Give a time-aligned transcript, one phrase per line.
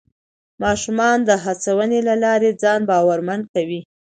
[0.63, 3.81] ماشومان د هڅونې له لارې ځان باورمن کوي